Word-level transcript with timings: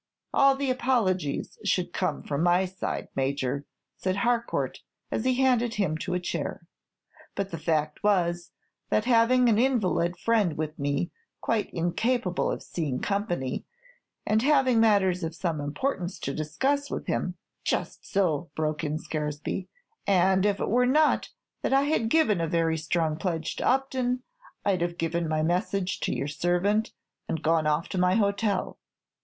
"All 0.33 0.55
the 0.55 0.71
apologies 0.71 1.59
should 1.63 1.93
come 1.93 2.23
from 2.23 2.41
my 2.41 2.65
side, 2.65 3.09
Major," 3.15 3.67
said 3.97 4.15
Harcourt, 4.15 4.79
as 5.11 5.25
he 5.25 5.35
handed 5.35 5.75
him 5.75 5.95
to 5.99 6.15
a 6.15 6.19
chair; 6.19 6.65
"but 7.35 7.51
the 7.51 7.59
fact 7.59 8.01
was, 8.03 8.49
that 8.89 9.05
having 9.05 9.47
an 9.47 9.59
invalid 9.59 10.17
friend 10.17 10.57
with 10.57 10.79
me, 10.79 11.11
quite 11.39 11.69
incapable 11.71 12.49
of 12.51 12.63
seeing 12.63 12.99
company, 12.99 13.67
and 14.25 14.41
having 14.41 14.79
matters 14.79 15.23
of 15.23 15.35
some 15.35 15.61
importance 15.61 16.17
to 16.21 16.33
discuss 16.33 16.89
with 16.89 17.05
him" 17.05 17.35
"Just 17.63 18.03
so," 18.03 18.49
broke 18.55 18.83
in 18.83 18.97
Scaresby; 18.97 19.69
"and 20.07 20.47
if 20.47 20.59
it 20.59 20.69
were 20.69 20.87
not 20.87 21.29
that 21.61 21.73
I 21.73 21.83
had 21.83 22.09
given 22.09 22.41
a 22.41 22.47
very 22.47 22.75
strong 22.75 23.17
pledge 23.17 23.55
to 23.57 23.67
Upton, 23.67 24.23
I 24.65 24.75
'd 24.77 24.81
have 24.81 24.97
given 24.97 25.29
my 25.29 25.43
message 25.43 25.99
to 25.99 26.11
your 26.11 26.27
servant, 26.27 26.91
and 27.29 27.43
gone 27.43 27.67
off 27.67 27.87
to 27.89 27.99
my 27.99 28.15
hotel. 28.15 28.79